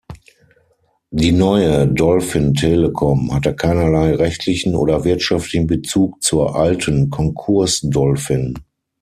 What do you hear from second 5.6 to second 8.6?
Bezug zur „alten Konkurs-Dolphin“.